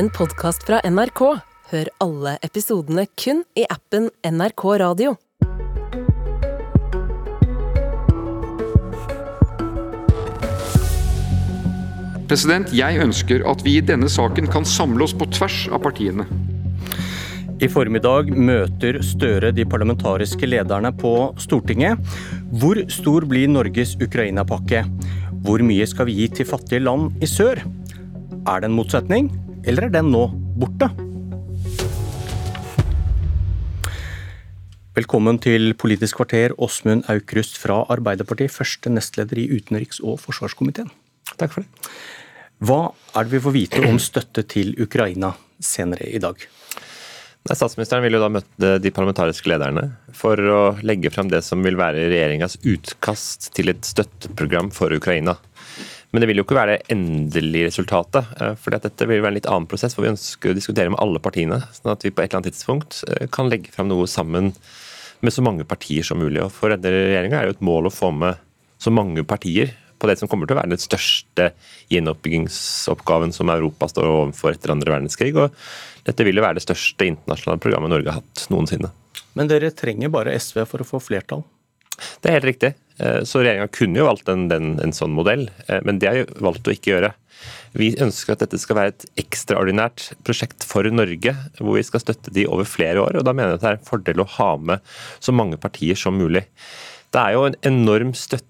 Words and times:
en 0.00 0.08
podkast 0.16 0.62
fra 0.64 0.78
NRK. 0.88 1.20
Hør 1.70 1.88
alle 2.00 2.30
episodene 2.46 3.02
kun 3.20 3.42
i 3.58 3.66
appen 3.68 4.06
NRK 4.24 4.62
Radio. 4.80 5.10
President, 12.30 12.72
Jeg 12.72 13.02
ønsker 13.02 13.44
at 13.50 13.64
vi 13.66 13.76
i 13.76 13.82
denne 13.84 14.08
saken 14.08 14.48
kan 14.48 14.64
samle 14.64 15.04
oss 15.04 15.12
på 15.12 15.28
tvers 15.36 15.66
av 15.68 15.82
partiene. 15.84 16.24
I 17.60 17.68
formiddag 17.68 18.32
møter 18.32 19.02
Støre 19.04 19.52
de 19.52 19.68
parlamentariske 19.68 20.48
lederne 20.48 20.94
på 20.96 21.12
Stortinget. 21.36 22.00
Hvor 22.56 22.80
stor 22.88 23.28
blir 23.28 23.52
Norges 23.52 23.98
Ukraina-pakke? 24.00 24.86
Hvor 25.44 25.60
mye 25.60 25.84
skal 25.84 26.08
vi 26.08 26.22
gi 26.22 26.32
til 26.40 26.48
fattige 26.48 26.86
land 26.86 27.20
i 27.20 27.28
sør? 27.28 27.60
Er 28.48 28.62
det 28.62 28.70
en 28.70 28.78
motsetning, 28.78 29.28
eller 29.64 29.88
er 29.88 29.94
den 29.94 30.10
nå 30.12 30.26
borte? 30.60 30.88
Velkommen 34.96 35.38
til 35.40 35.72
Politisk 35.78 36.18
kvarter, 36.18 36.52
Åsmund 36.60 37.06
Aukrust 37.12 37.60
fra 37.60 37.82
Arbeiderpartiet, 37.92 38.52
første 38.52 38.90
nestleder 38.92 39.38
i 39.38 39.48
utenriks- 39.54 40.02
og 40.02 40.18
forsvarskomiteen. 40.20 40.90
Takk 41.36 41.54
for 41.54 41.64
det. 41.64 41.90
Hva 42.60 42.80
er 43.16 43.24
det 43.24 43.36
vi 43.36 43.44
får 43.44 43.54
vite 43.54 43.84
om 43.88 44.00
støtte 44.02 44.44
til 44.44 44.74
Ukraina 44.82 45.32
senere 45.62 46.10
i 46.10 46.20
dag? 46.20 46.42
Nei, 47.40 47.56
statsministeren 47.56 48.04
vil 48.04 48.18
jo 48.18 48.20
da 48.20 48.28
møte 48.34 48.74
de 48.84 48.92
parlamentariske 48.92 49.48
lederne 49.48 49.86
for 50.12 50.36
å 50.36 50.60
legge 50.84 51.08
frem 51.14 51.30
det 51.32 51.40
som 51.46 51.62
vil 51.64 51.78
være 51.80 52.10
regjeringas 52.12 52.58
utkast 52.68 53.48
til 53.56 53.72
et 53.72 53.86
støtteprogram 53.88 54.68
for 54.76 54.92
Ukraina. 54.92 55.38
Men 56.10 56.22
det 56.22 56.30
vil 56.30 56.40
jo 56.40 56.44
ikke 56.46 56.58
være 56.58 56.76
det 56.76 56.94
endelige 56.94 57.68
resultatet. 57.70 58.30
eh, 58.40 58.54
for 58.58 58.74
dette 58.74 59.06
vil 59.06 59.22
være 59.22 59.34
en 59.34 59.38
litt 59.38 59.50
annen 59.50 59.68
prosess, 59.70 59.94
hvor 59.94 60.06
vi 60.06 60.12
ønsker 60.14 60.50
å 60.50 60.58
diskutere 60.58 60.90
med 60.90 60.98
alle 61.02 61.22
partiene. 61.22 61.60
Sånn 61.76 61.92
at 61.92 62.02
vi 62.02 62.10
på 62.10 62.22
et 62.22 62.30
eller 62.30 62.40
annet 62.40 62.52
tidspunkt 62.52 63.04
eh, 63.08 63.28
kan 63.30 63.50
legge 63.50 63.70
frem 63.70 63.88
noe 63.88 64.08
sammen 64.10 64.52
med 65.20 65.32
så 65.32 65.44
mange 65.44 65.66
partier 65.68 66.02
som 66.06 66.18
mulig. 66.18 66.42
Og 66.42 66.50
For 66.50 66.72
denne 66.74 67.06
regjeringa 67.06 67.38
er 67.38 67.46
det 67.46 67.52
jo 67.52 67.58
et 67.58 67.68
mål 67.70 67.90
å 67.90 67.94
få 67.94 68.10
med 68.10 68.40
så 68.80 68.90
mange 68.90 69.22
partier 69.28 69.74
på 70.00 70.08
det 70.08 70.16
som 70.16 70.30
kommer 70.32 70.48
til 70.48 70.56
å 70.56 70.60
være 70.62 70.72
den 70.72 70.80
største 70.80 71.50
gjenoppbyggingsoppgaven 71.92 73.34
som 73.36 73.52
Europa 73.52 73.90
står 73.92 74.08
overfor 74.08 74.56
etter 74.56 74.72
andre 74.72 74.94
verdenskrig. 74.96 75.34
og 75.36 75.52
Dette 76.06 76.24
vil 76.24 76.40
jo 76.40 76.44
være 76.46 76.56
det 76.56 76.64
største 76.64 77.06
internasjonale 77.06 77.60
programmet 77.60 77.92
Norge 77.92 78.08
har 78.08 78.22
hatt 78.22 78.46
noensinne. 78.50 78.90
Men 79.36 79.50
dere 79.50 79.70
trenger 79.76 80.10
bare 80.12 80.34
SV 80.40 80.64
for 80.64 80.82
å 80.82 80.88
få 80.88 81.02
flertall? 81.04 81.44
Det 82.20 82.30
er 82.30 82.38
helt 82.38 82.50
riktig. 82.50 82.74
Eh, 83.00 83.22
Så 83.24 83.42
regjeringa 83.42 83.70
kunne 83.72 84.00
jo 84.00 84.08
valgt 84.08 84.28
en, 84.32 84.48
den, 84.50 84.74
en 84.82 84.94
sånn 84.96 85.14
modell, 85.16 85.48
eh, 85.68 85.80
men 85.86 86.00
det 86.00 86.10
har 86.10 86.20
jo 86.22 86.28
valgt 86.44 86.68
å 86.68 86.74
ikke 86.74 86.94
gjøre. 86.94 87.12
Vi 87.78 87.92
ønsker 88.02 88.34
at 88.34 88.42
dette 88.42 88.58
skal 88.60 88.76
være 88.76 88.92
et 88.92 89.06
ekstraordinært 89.22 90.10
prosjekt 90.26 90.66
for 90.66 90.84
Norge, 90.90 91.32
hvor 91.60 91.78
vi 91.78 91.86
skal 91.86 92.02
støtte 92.02 92.32
de 92.34 92.44
over 92.50 92.68
flere 92.68 93.00
år. 93.00 93.20
og 93.20 93.24
Da 93.24 93.32
mener 93.32 93.54
jeg 93.54 93.60
at 93.60 93.64
det 93.64 93.70
er 93.70 93.78
en 93.78 93.88
fordel 93.88 94.22
å 94.24 94.30
ha 94.36 94.50
med 94.58 94.80
så 95.22 95.32
mange 95.32 95.60
partier 95.60 95.96
som 95.96 96.18
mulig. 96.18 96.44
Det 97.10 97.22
er 97.22 97.34
jo 97.34 97.46
en 97.48 97.58
enorm 97.66 98.12
støtte 98.14 98.46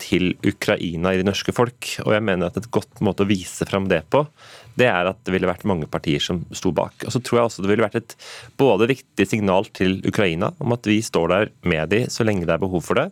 til 0.00 0.34
Ukraina 0.46 1.12
i 1.12 1.20
det 1.20 1.26
norske 1.26 1.52
folk, 1.54 1.88
og 2.04 2.12
jeg 2.14 2.24
mener 2.24 2.48
at 2.48 2.58
et 2.60 2.70
godt 2.72 3.02
måte 3.04 3.24
å 3.24 3.28
vise 3.28 3.66
fram 3.68 3.88
det 3.90 4.04
på, 4.12 4.22
det 4.78 4.86
er 4.90 5.10
at 5.10 5.18
det 5.26 5.34
ville 5.34 5.48
vært 5.48 5.66
mange 5.68 5.88
partier 5.90 6.22
som 6.22 6.42
sto 6.54 6.72
bak. 6.74 7.06
Og 7.06 7.14
så 7.14 7.20
tror 7.22 7.40
jeg 7.40 7.48
også 7.48 7.64
det 7.64 7.70
ville 7.70 7.86
vært 7.86 8.00
et 8.00 8.14
både 8.58 8.88
viktig 8.90 9.26
signal 9.30 9.68
til 9.74 10.00
Ukraina 10.06 10.52
om 10.62 10.74
at 10.74 10.86
vi 10.88 11.00
står 11.04 11.30
der 11.30 11.50
med 11.66 11.92
de 11.94 12.04
så 12.10 12.26
lenge 12.26 12.46
det 12.46 12.56
er 12.56 12.62
behov 12.62 12.82
for 12.86 12.98
det. 12.98 13.10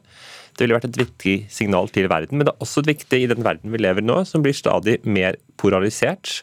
Det 0.53 0.67
ville 0.67 0.77
vært 0.77 0.91
et 0.91 1.01
viktig 1.01 1.37
signal 1.53 1.89
til 1.93 2.11
verden, 2.13 2.39
men 2.39 2.47
det 2.47 2.53
er 2.55 2.65
også 2.65 2.83
et 2.83 2.93
viktig 2.93 3.23
i 3.23 3.29
den 3.31 3.45
verden 3.47 3.73
vi 3.73 3.81
lever 3.81 4.03
i 4.03 4.07
nå, 4.07 4.21
som 4.29 4.45
blir 4.45 4.57
stadig 4.57 4.99
mer 5.09 5.39
polarisert. 5.61 6.43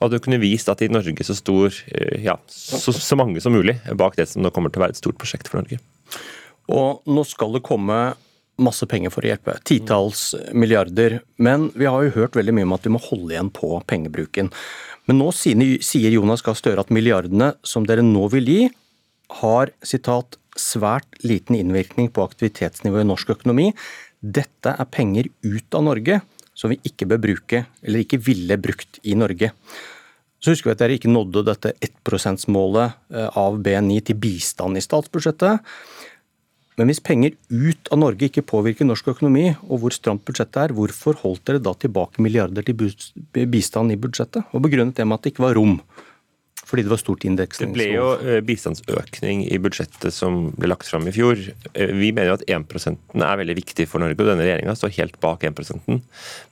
Og 0.00 0.08
at 0.08 0.16
du 0.16 0.24
kunne 0.24 0.40
vist 0.42 0.68
at 0.68 0.82
i 0.84 0.90
Norge 0.92 1.24
så 1.24 1.36
stor, 1.36 1.72
eh, 1.94 2.24
ja, 2.26 2.36
så, 2.50 2.92
så 2.92 3.16
mange 3.18 3.40
som 3.40 3.54
mulig 3.54 3.78
bak 3.96 4.18
det 4.18 4.28
som 4.28 4.44
nå 4.44 4.52
kommer 4.52 4.72
til 4.72 4.82
å 4.82 4.86
være 4.86 4.96
et 4.96 5.00
stort 5.00 5.20
prosjekt 5.20 5.48
for 5.48 5.62
Norge. 5.62 5.80
Og 6.72 7.06
nå 7.06 7.22
skal 7.28 7.54
det 7.54 7.64
komme 7.64 8.00
masse 8.62 8.86
penger 8.88 9.12
for 9.12 9.26
å 9.26 9.30
hjelpe. 9.30 9.56
Titalls 9.68 10.30
milliarder. 10.56 11.20
Men 11.36 11.68
vi 11.76 11.88
har 11.88 12.06
jo 12.06 12.14
hørt 12.16 12.38
veldig 12.38 12.54
mye 12.56 12.68
om 12.68 12.74
at 12.76 12.86
vi 12.86 12.92
må 12.94 13.02
holde 13.04 13.34
igjen 13.34 13.52
på 13.54 13.74
pengebruken. 13.90 14.50
Men 15.06 15.20
nå 15.20 15.30
sier 15.36 16.10
Jonas 16.14 16.42
Gahr 16.46 16.56
Støre 16.58 16.82
at 16.82 16.92
milliardene 16.94 17.52
som 17.66 17.86
dere 17.86 18.04
nå 18.04 18.26
vil 18.32 18.50
gi, 18.50 18.62
har 19.42 19.72
citat, 19.84 20.38
svært 20.56 21.18
liten 21.26 21.58
innvirkning 21.58 22.08
på 22.14 22.24
aktivitetsnivået 22.24 23.04
i 23.04 23.08
norsk 23.10 23.34
økonomi. 23.34 23.66
Dette 24.24 24.72
er 24.72 24.88
penger 24.88 25.28
ut 25.44 25.76
av 25.76 25.84
Norge 25.84 26.22
som 26.56 26.72
vi 26.72 26.78
ikke 26.88 27.04
bør 27.10 27.20
bruke, 27.20 27.66
eller 27.84 28.00
ikke 28.00 28.22
ville 28.24 28.56
brukt 28.56 28.96
i 29.04 29.12
Norge. 29.18 29.50
Så 30.40 30.54
husker 30.54 30.70
vi 30.70 30.74
at 30.76 30.80
dere 30.80 30.96
ikke 30.96 31.12
nådde 31.12 31.42
dette 31.44 31.74
1 31.84 32.00
%-målet 32.06 32.96
av 33.36 33.58
BNI 33.60 33.98
til 34.08 34.16
bistand 34.20 34.80
i 34.80 34.84
statsbudsjettet. 34.84 35.60
Men 36.76 36.90
hvis 36.90 37.00
penger 37.00 37.32
ut 37.48 37.88
av 37.92 38.00
Norge 38.02 38.28
ikke 38.28 38.44
påvirker 38.44 38.84
norsk 38.84 39.08
økonomi, 39.14 39.46
og 39.64 39.80
hvor 39.80 39.94
stramt 39.96 40.26
budsjettet 40.28 40.58
er, 40.60 40.74
hvorfor 40.76 41.16
holdt 41.22 41.46
dere 41.48 41.62
da 41.64 41.72
tilbake 41.72 42.20
milliarder 42.24 42.66
til 42.66 42.76
bistand 43.48 43.94
i 43.94 44.00
budsjettet? 44.00 44.44
Og 44.52 44.64
begrunnet 44.66 44.98
det 44.98 45.06
med 45.08 45.16
at 45.16 45.24
det 45.24 45.32
ikke 45.32 45.46
var 45.46 45.56
rom? 45.56 45.78
Fordi 46.66 46.82
det 46.82 46.90
var 46.90 46.98
stort 46.98 47.22
Det 47.22 47.68
ble 47.72 47.84
jo 47.92 48.06
eh, 48.18 48.40
bistandsøkning 48.42 49.44
i 49.54 49.58
budsjettet 49.62 50.10
som 50.14 50.48
ble 50.56 50.66
lagt 50.72 50.88
fram 50.90 51.06
i 51.06 51.12
fjor. 51.14 51.38
Eh, 51.74 51.92
Vi 51.94 52.10
mener 52.10 52.32
jo 52.32 52.38
at 52.40 52.46
1 52.50 52.96
er 53.22 53.38
veldig 53.38 53.54
viktig 53.54 53.86
for 53.86 54.02
Norge, 54.02 54.18
og 54.18 54.26
denne 54.26 54.42
regjeringa 54.42 54.74
står 54.74 54.94
helt 54.98 55.20
bak 55.22 55.44
1% 55.46 55.86
Men 55.86 56.00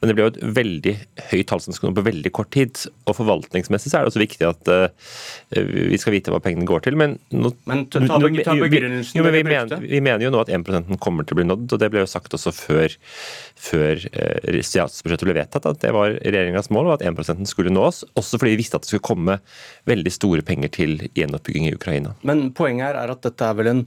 det 0.06 0.14
ble 0.14 0.22
jo 0.28 0.30
et 0.30 0.38
veldig 0.60 0.94
høyt 1.32 1.48
tall 1.50 1.60
som 1.64 1.74
skal 1.74 1.90
nå 1.90 1.96
på 1.98 2.06
veldig 2.06 2.32
kort 2.32 2.52
tid. 2.54 2.78
Og 3.10 3.16
forvaltningsmessig 3.18 3.90
så 3.90 3.98
er 3.98 4.04
det 4.06 4.12
også 4.12 4.22
viktig 4.22 4.46
at 4.46 4.70
eh, 4.70 5.66
vi 5.90 5.98
skal 5.98 6.14
vite 6.14 6.30
hva 6.30 6.38
pengene 6.44 6.68
går 6.68 6.86
til. 6.86 6.94
Men, 7.00 7.18
nå, 7.34 7.50
Men 7.66 7.86
ta- 7.90 7.98
ta 8.06 8.18
ta 8.22 8.54
begrunnelsen 8.54 9.18
jo, 9.18 9.24
men 9.26 9.34
vi, 9.34 9.42
mener, 9.50 9.82
vi 9.82 10.00
mener 10.00 10.22
jo 10.28 10.30
nå 10.30 10.44
at 10.44 10.54
1 10.54 10.94
kommer 11.02 11.26
til 11.26 11.34
å 11.34 11.40
bli 11.42 11.48
nådd, 11.50 11.66
og 11.74 11.82
det 11.82 11.90
ble 11.90 12.04
jo 12.04 12.10
sagt 12.10 12.38
også 12.38 12.54
før, 12.54 12.94
før 13.58 13.98
statsbudsjettet 14.62 15.26
ble 15.26 15.36
vedtatt, 15.42 15.66
at 15.66 15.82
det 15.82 15.90
var 15.94 16.14
regjeringas 16.22 16.70
mål, 16.74 16.94
at 16.94 17.02
1 17.02 17.46
skulle 17.50 17.72
nås. 17.74 18.04
Også 18.14 18.38
fordi 18.38 18.54
vi 18.54 18.62
visste 18.62 18.78
at 18.78 18.86
det 18.86 18.92
skulle 18.92 19.04
komme 19.10 19.38
veldig 19.90 20.03
store 20.12 20.42
penger 20.42 20.68
til 20.68 20.98
gjenoppbygging 21.14 21.68
i 21.70 21.74
Ukraina. 21.74 22.14
Men 22.22 22.50
poenget 22.52 22.86
her 22.90 22.94
er 23.04 23.10
at 23.14 23.22
dette 23.22 23.40
er 23.44 23.54
vel 23.54 23.66
en 23.70 23.86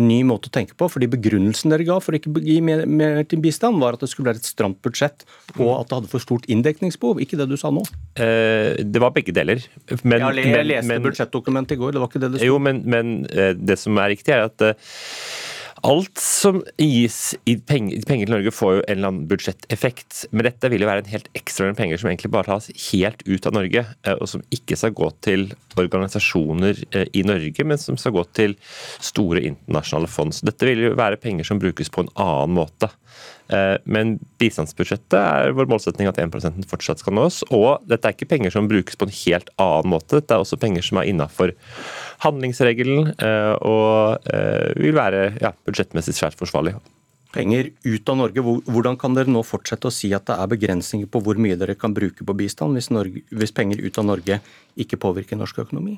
ny 0.00 0.22
måte 0.24 0.48
å 0.48 0.52
tenke 0.54 0.72
på. 0.74 0.88
fordi 0.88 1.04
Begrunnelsen 1.12 1.68
dere 1.68 1.84
ga 1.84 1.98
for 2.00 2.16
ikke 2.16 2.30
å 2.32 2.40
gi 2.40 2.60
mer, 2.64 2.86
mer 2.88 3.22
til 3.28 3.42
bistand, 3.44 3.76
var 3.78 3.92
at 3.92 4.00
det 4.00 4.08
skulle 4.08 4.30
være 4.30 4.40
et 4.40 4.48
stramt 4.48 4.78
budsjett, 4.80 5.26
og 5.58 5.80
at 5.82 5.88
det 5.90 5.98
hadde 5.98 6.08
for 6.08 6.18
stort 6.24 6.46
inndekningsbehov. 6.48 7.20
Ikke 7.20 7.36
det 7.36 7.46
du 7.50 7.56
sa 7.60 7.68
nå. 7.70 7.82
Eh, 8.16 8.80
Det 8.82 9.00
var 9.04 9.12
begge 9.12 9.34
deler. 9.36 9.60
Men, 10.02 10.20
jeg 10.34 10.64
leste 10.66 10.88
men- 10.88 11.02
budsjettdokumentet 11.04 11.76
i 11.76 11.76
går, 11.76 11.92
det 11.92 12.00
var 12.00 12.08
ikke 12.08 12.20
det 12.24 12.32
det 12.32 12.40
sto. 12.40 12.46
Jo, 12.46 12.58
men, 12.58 12.82
men 12.86 13.26
eh, 13.30 13.52
det 13.52 13.78
som 13.78 13.98
er 13.98 14.08
riktig, 14.16 14.32
er 14.32 14.48
at 14.48 14.60
eh, 14.62 14.72
alt 15.82 16.18
som 16.22 16.60
gis 16.78 17.34
i 17.48 17.56
penger, 17.58 18.04
penger 18.06 18.28
til 18.28 18.34
Norge, 18.36 18.52
får 18.54 18.74
jo 18.76 18.82
en 18.82 18.94
eller 18.94 19.10
annen 19.10 19.26
budsjetteffekt. 19.30 20.22
Men 20.30 20.46
dette 20.46 20.70
vil 20.70 20.84
jo 20.84 20.88
være 20.88 21.04
en 21.04 21.10
helt 21.10 21.28
ekstraordinær 21.38 21.78
penger 21.80 22.00
som 22.00 22.10
egentlig 22.10 22.32
bare 22.34 22.50
tas 22.50 22.70
helt 22.92 23.24
ut 23.26 23.48
av 23.48 23.56
Norge, 23.56 23.84
eh, 24.06 24.16
og 24.16 24.30
som 24.30 24.44
ikke 24.54 24.78
skal 24.78 24.94
gå 24.96 25.10
til 25.24 25.48
organisasjoner 25.80 26.84
eh, 26.92 27.06
i 27.18 27.26
Norge, 27.26 27.66
men 27.66 27.80
som 27.82 27.98
skal 28.00 28.14
gå 28.14 28.24
til 28.36 28.56
store 29.02 29.42
internasjonale 29.50 30.10
fond. 30.10 30.34
Så 30.36 30.46
dette 30.48 30.68
vil 30.68 30.86
jo 30.86 30.96
være 30.98 31.20
penger 31.22 31.50
som 31.50 31.62
brukes 31.62 31.90
på 31.92 32.06
en 32.06 32.12
annen 32.14 32.58
måte. 32.62 32.92
Eh, 33.52 33.76
Men 33.84 34.14
bistandsbudsjettet 34.40 35.18
er 35.18 35.56
vår 35.56 35.68
målsetning 35.68 36.08
at 36.08 36.20
1 36.22 36.62
fortsatt 36.70 37.02
skal 37.02 37.16
nås. 37.18 37.42
Og 37.50 37.82
dette 37.90 38.06
er 38.06 38.14
ikke 38.14 38.30
penger 38.30 38.54
som 38.54 38.70
brukes 38.70 38.96
på 38.96 39.08
en 39.08 39.16
helt 39.24 39.50
annen 39.60 39.92
måte. 39.96 40.20
Dette 40.20 40.38
er 40.38 40.44
også 40.44 40.60
penger 40.62 40.86
som 40.86 41.02
er 41.02 41.10
innafor 41.10 41.52
handlingsregelen 42.22 43.12
og 43.66 44.28
vil 44.78 44.94
være 44.94 45.24
ja, 45.42 45.50
budsjettmessig 45.72 46.14
svært 46.18 46.38
forsvarlig. 46.38 46.76
Penger 47.32 47.70
ut 47.88 48.10
av 48.12 48.18
Norge. 48.20 48.44
Hvordan 48.68 48.98
kan 49.00 49.16
dere 49.16 49.32
nå 49.32 49.40
fortsette 49.46 49.88
å 49.88 49.94
si 49.94 50.10
at 50.12 50.26
det 50.28 50.36
er 50.36 50.52
begrensninger 50.52 51.08
på 51.08 51.22
hvor 51.24 51.40
mye 51.40 51.56
dere 51.56 51.78
kan 51.80 51.94
bruke 51.96 52.26
på 52.28 52.36
bistand, 52.36 52.76
hvis, 52.76 52.90
Norge, 52.92 53.24
hvis 53.32 53.54
penger 53.56 53.80
ut 53.80 54.00
av 54.02 54.08
Norge 54.10 54.38
ikke 54.84 55.00
påvirker 55.00 55.40
norsk 55.40 55.62
økonomi? 55.64 55.96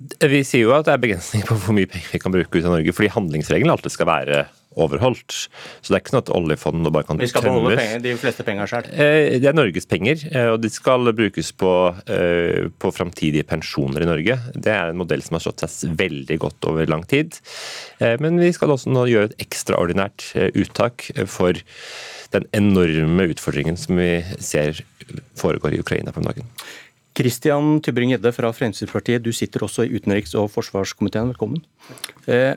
Vi 0.00 0.44
sier 0.46 0.64
jo 0.64 0.76
at 0.76 0.86
det 0.86 0.94
er 0.94 1.02
begrensninger 1.02 1.50
på 1.50 1.58
hvor 1.60 1.76
mye 1.76 1.90
penger 1.90 2.14
vi 2.14 2.22
kan 2.22 2.32
bruke 2.32 2.56
ut 2.56 2.64
av 2.64 2.78
Norge, 2.78 2.94
fordi 2.96 3.10
handlingsregelen 3.12 3.74
alltid 3.74 3.92
skal 3.92 4.08
være 4.08 4.44
overholdt. 4.78 5.48
Så 5.82 5.90
det 5.90 5.96
er 5.96 6.02
ikke 6.04 6.12
sånn 6.14 6.22
at 6.22 6.32
oljefondet 6.36 6.92
bare 6.94 7.08
kan 7.08 7.18
Vi 7.18 7.28
skal 7.30 7.46
beholde 7.48 7.78
penger, 7.80 8.02
de 8.04 8.14
fleste 8.20 8.46
penger 8.46 8.70
sjøl? 8.70 8.90
Eh, 8.92 9.38
Det 9.40 9.48
er 9.50 9.56
Norges 9.56 9.88
penger, 9.90 10.22
eh, 10.30 10.50
og 10.52 10.60
de 10.62 10.70
skal 10.70 11.12
brukes 11.12 11.52
på, 11.52 11.72
eh, 12.06 12.68
på 12.78 12.92
framtidige 12.94 13.46
pensjoner 13.46 14.02
i 14.02 14.10
Norge. 14.10 14.38
Det 14.54 14.72
er 14.72 14.90
en 14.90 15.00
modell 15.00 15.22
som 15.22 15.34
har 15.34 15.44
slått 15.46 15.66
seg 15.66 15.96
veldig 15.96 16.38
godt 16.38 16.68
over 16.70 16.86
lang 16.86 17.04
tid. 17.06 17.40
Men 18.00 18.38
vi 18.38 18.52
skal 18.52 18.68
også 18.68 18.90
nå 18.92 19.06
gjøre 19.08 19.30
et 19.30 19.38
ekstraordinært 19.38 20.32
uttak 20.56 21.10
for 21.28 21.52
den 22.32 22.46
enorme 22.54 23.28
utfordringen 23.28 23.76
som 23.76 23.96
vi 23.96 24.22
ser 24.38 24.80
foregår 25.36 25.74
i 25.74 25.80
Ukraina 25.80 26.12
på 26.12 26.22
om 26.22 26.28
dagen. 26.30 26.46
Kristian 27.14 27.80
Tybring-Gjedde 27.82 28.32
fra 28.32 28.52
Fremskrittspartiet, 28.54 29.22
du 29.22 29.32
sitter 29.34 29.64
også 29.66 29.84
i 29.84 29.98
utenriks- 29.98 30.36
og 30.38 30.50
forsvarskomiteen. 30.54 31.32
Velkommen. 31.34 31.64
Eh, 32.26 32.54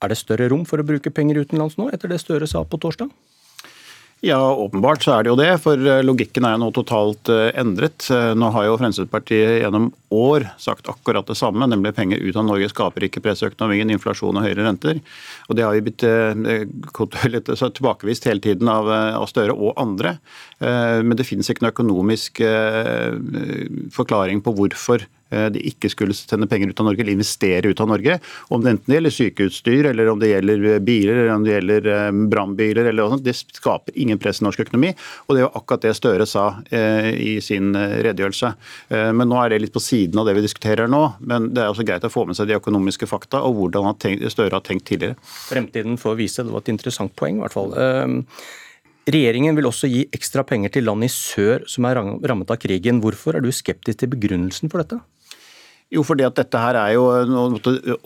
Er 0.00 0.12
det 0.12 0.20
større 0.20 0.48
rom 0.48 0.64
for 0.68 0.80
å 0.80 0.86
bruke 0.86 1.12
penger 1.12 1.42
utenlands 1.44 1.76
nå, 1.80 1.90
etter 1.92 2.08
det 2.08 2.22
Støre 2.22 2.48
sa 2.48 2.64
på 2.64 2.80
torsdag? 2.80 3.10
Ja, 4.20 4.52
åpenbart 4.52 5.00
så 5.00 5.14
er 5.14 5.24
det 5.24 5.30
jo 5.30 5.36
det, 5.38 5.48
for 5.64 5.80
eh, 5.80 6.02
logikken 6.04 6.44
er 6.44 6.52
jo 6.52 6.60
nå 6.60 6.66
totalt 6.76 7.30
eh, 7.32 7.46
endret. 7.56 8.04
Eh, 8.12 8.34
nå 8.36 8.50
har 8.52 8.66
jo 8.66 8.74
Fremskrittspartiet 8.76 9.62
gjennom 9.62 9.86
år 10.12 10.44
sagt 10.60 10.90
akkurat 10.92 11.24
det 11.24 11.38
samme, 11.40 11.64
nemlig 11.64 11.94
penger 11.96 12.20
ut 12.20 12.36
av 12.36 12.44
Norge 12.44 12.68
skaper 12.68 13.06
ikke 13.06 13.22
presseøkonomien, 13.24 13.88
inflasjon 13.94 14.36
og 14.36 14.44
høyere 14.44 14.66
renter. 14.66 15.00
Og 15.48 15.56
Det 15.56 15.64
har 15.64 15.72
vi 15.72 15.84
blitt 15.88 16.04
tilbakevist 17.78 18.28
hele 18.28 18.44
tiden 18.44 18.68
av, 18.68 18.92
av 18.92 19.24
Støre 19.30 19.56
og 19.56 19.72
andre. 19.80 20.18
Men 20.60 21.16
det 21.16 21.24
finnes 21.24 21.48
ikke 21.48 21.64
noen 21.64 21.72
økonomisk 21.72 22.42
forklaring 23.96 24.44
på 24.44 24.52
hvorfor 24.58 25.06
de 25.30 25.62
ikke 25.70 25.90
skulle 25.92 26.14
sende 26.16 26.48
penger 26.50 26.72
ut 26.72 26.80
av 26.82 26.88
Norge 26.90 27.04
eller 27.04 27.16
investere 27.16 27.70
ut 27.70 27.80
av 27.80 27.88
Norge. 27.90 28.18
Om 28.48 28.64
det 28.64 28.74
enten 28.74 28.94
gjelder 28.94 29.14
sykeutstyr, 29.14 29.90
eller 29.90 30.10
om 30.10 30.20
det 30.20 30.32
gjelder 30.32 30.66
eh, 30.74 30.80
biler, 30.84 31.22
eller 31.22 31.34
om 31.34 31.44
det 31.46 31.54
gjelder 31.54 31.88
eh, 31.94 32.10
brannbiler, 32.32 32.90
eller 32.90 33.02
noe 33.02 33.16
sånt. 33.16 33.26
Det 33.26 33.36
skaper 33.36 33.96
ingen 34.00 34.20
press 34.20 34.40
i 34.42 34.46
norsk 34.46 34.64
økonomi. 34.66 34.92
Og 35.28 35.36
det 35.36 35.44
var 35.46 35.58
akkurat 35.60 35.86
det 35.86 35.96
Støre 36.00 36.24
sa 36.28 36.44
i 36.70 37.34
sin 37.44 37.74
redegjørelse. 37.74 38.50
Men 39.16 39.28
nå 39.28 39.36
er 39.40 39.52
det 39.52 39.58
litt 39.64 39.74
på 39.74 39.82
siden 39.82 40.20
av 40.20 40.28
det 40.28 40.36
vi 40.38 40.44
diskuterer 40.44 40.88
nå. 40.90 41.00
Men 41.28 41.50
det 41.54 41.64
er 41.64 41.72
også 41.72 41.84
greit 41.86 42.06
å 42.06 42.12
få 42.12 42.24
med 42.28 42.38
seg 42.38 42.48
de 42.48 42.56
økonomiske 42.56 43.08
fakta 43.10 43.42
og 43.44 43.58
hvordan 43.58 43.90
Støre 44.32 44.56
har 44.56 44.64
tenkt 44.64 44.86
tidligere. 44.88 45.18
Fremtiden 45.50 45.98
får 46.00 46.16
vise. 46.20 46.46
Det 46.46 46.54
var 46.54 46.64
et 46.64 46.72
interessant 46.72 47.14
poeng, 47.18 47.40
i 47.40 47.44
hvert 47.44 47.56
fall. 47.56 47.76
Regjeringen 49.10 49.56
vil 49.58 49.68
også 49.68 49.90
gi 49.90 50.04
ekstra 50.14 50.44
penger 50.46 50.72
til 50.76 50.86
land 50.88 51.04
i 51.06 51.10
sør 51.12 51.64
som 51.70 51.86
er 51.88 52.00
rammet 52.00 52.52
av 52.52 52.60
krigen. 52.62 53.00
Hvorfor 53.04 53.36
er 53.36 53.44
du 53.44 53.50
skeptisk 53.54 54.02
til 54.02 54.12
begrunnelsen 54.12 54.72
for 54.72 54.84
dette? 54.84 55.00
Jo, 55.90 56.04
fordi 56.06 56.22
at 56.22 56.36
dette 56.38 56.58
her 56.62 56.76
er 56.78 56.92
jo 56.94 57.02